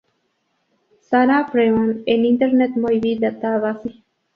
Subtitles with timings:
[0.99, 4.01] Sarah Freeman en Internet Movie Database